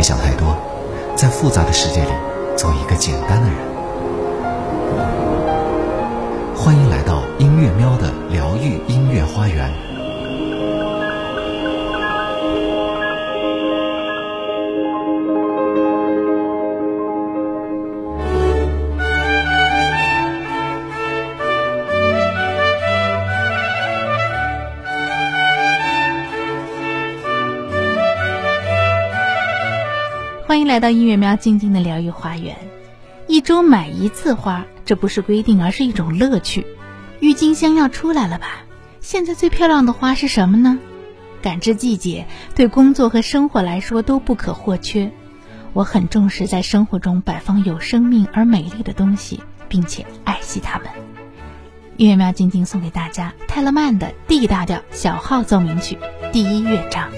[0.00, 0.56] 别想太多，
[1.14, 2.08] 在复杂的世界里
[2.56, 3.58] 做一个简单的人。
[6.56, 9.89] 欢迎来到音乐喵的疗愈音乐花园。
[30.50, 32.56] 欢迎来到音乐喵静静的疗愈花园。
[33.28, 36.66] 一周买一次花，这不是规定，而是一种乐趣。
[37.20, 38.64] 郁金香要出来了吧？
[39.00, 40.80] 现在最漂亮的花是什么呢？
[41.40, 42.26] 感知季节，
[42.56, 45.12] 对工作和生活来说都不可或缺。
[45.72, 50.88] 我很重视在生活中摆放有生命而美丽的东西，并且爱惜它们。
[51.96, 55.96] 音乐喵静静送给大家泰勒曼的 D 大调小号奏鸣曲
[56.32, 57.08] 第一乐章。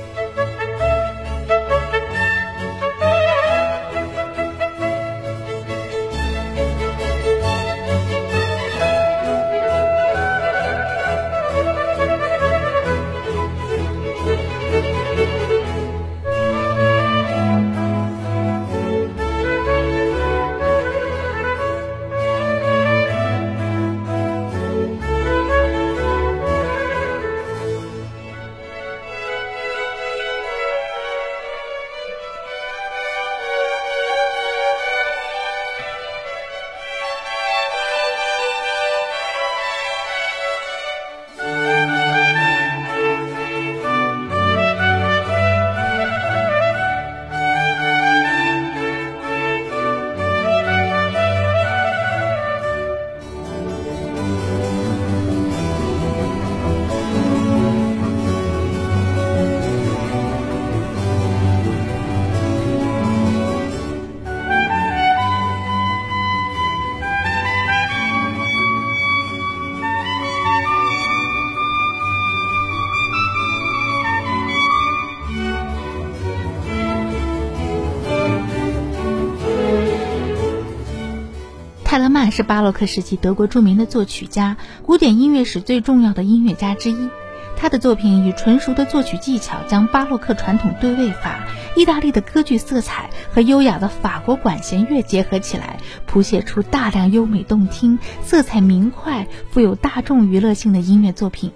[81.92, 87.10] 泰勒曼是巴洛克时期德国著名的作曲家，古典音乐史最重要的音乐家之一。
[87.54, 101.52] 他的作品以纯熟的作曲技巧，将巴洛克传统对位法、意大利的歌剧色彩和优雅的法国管弦乐结合起来，谱写出大量优美动听、色彩明快、富有大众娱乐性的音乐作品。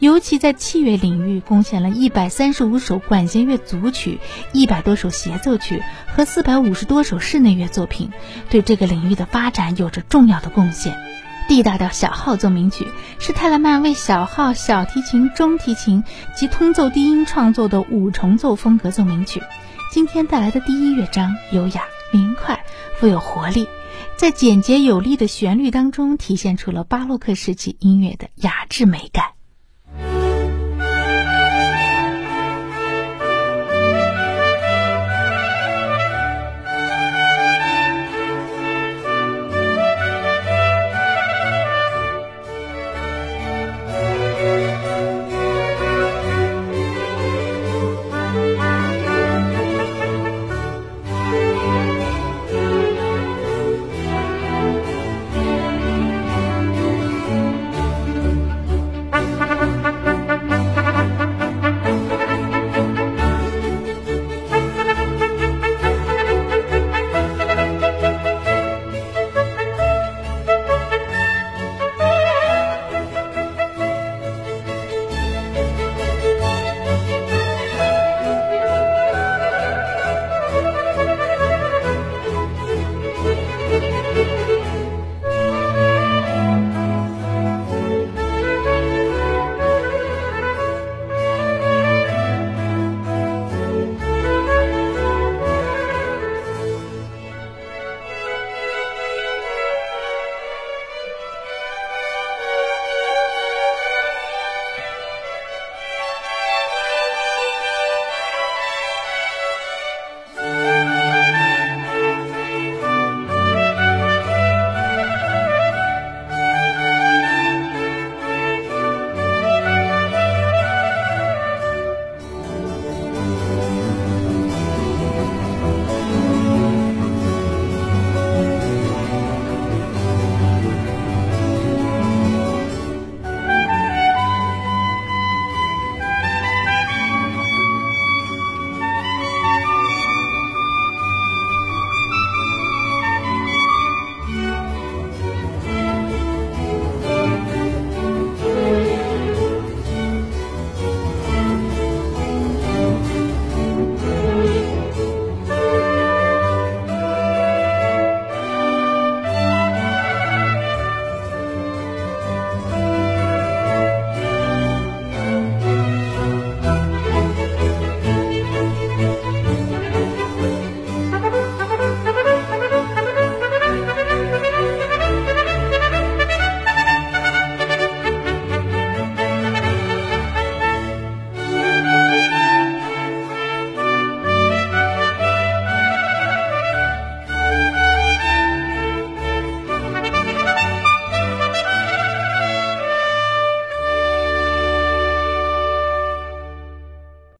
[0.00, 4.18] 尤其在器乐领域，贡献了一百三十五首管弦乐组曲、
[4.52, 5.82] 一百多首协奏曲
[6.14, 8.10] 和四百五十多首室内乐作品，
[8.50, 10.96] 对这个领域的发展有着重要的贡献。
[11.46, 12.86] D 大调小号奏鸣曲
[13.18, 16.02] 是泰勒曼为小号、小提琴、中提琴
[16.34, 19.42] 及通奏低音创作的五重奏风格奏鸣曲。
[19.92, 21.82] 今天带来的第一乐章优雅、
[22.12, 22.64] 明快、
[22.98, 23.68] 富有活力，
[24.16, 29.33] 在简洁有力的旋律当中，体现出了巴洛克时期音乐的雅致美感。